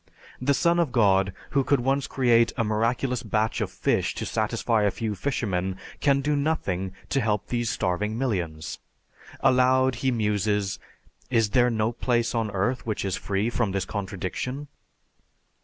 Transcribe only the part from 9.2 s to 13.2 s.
Aloud he muses, "Is there no place on Earth which is